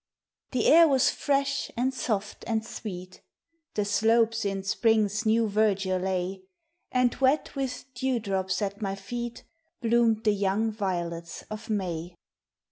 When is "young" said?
10.31-10.71